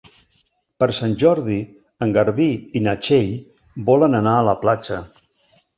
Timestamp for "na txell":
2.89-3.31